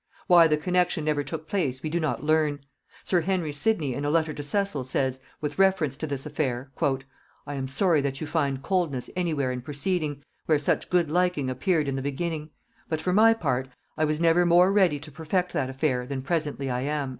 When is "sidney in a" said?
3.51-4.09